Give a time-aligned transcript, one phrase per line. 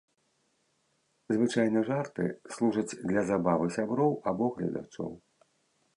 [1.35, 5.11] Звычайна жарты служаць для забавы сяброў або гледачоў.